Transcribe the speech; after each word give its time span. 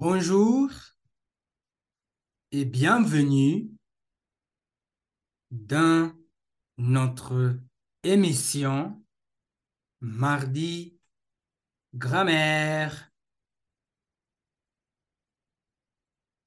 Bonjour 0.00 0.70
et 2.52 2.64
bienvenue 2.64 3.70
dans 5.50 6.18
notre 6.78 7.60
émission 8.02 9.04
Mardi 10.00 10.98
Grammaire. 11.94 13.12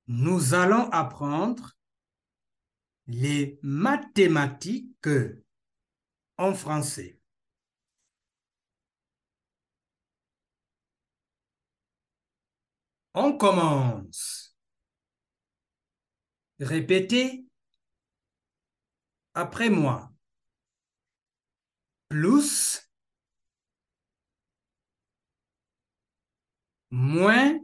Nous 0.08 0.56
allons 0.56 0.90
apprendre 0.90 1.78
les 3.06 3.59
mathématiques 3.62 5.09
en 6.40 6.56
français. 6.56 7.20
On 13.16 13.38
commence. 13.38 14.55
Répétez 16.59 17.45
après 19.36 19.70
moi. 19.70 20.09
Plus, 22.08 22.88
moins, 26.91 27.59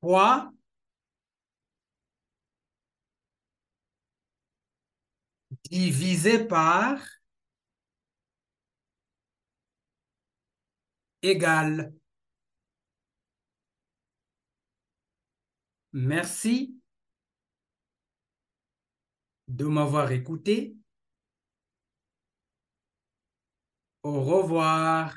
fois, 0.00 0.52
divisé 5.70 6.38
par 6.46 6.98
Merci 15.92 16.80
de 19.48 19.66
m'avoir 19.66 20.12
écouté. 20.12 20.76
Au 24.02 24.20
revoir. 24.24 25.14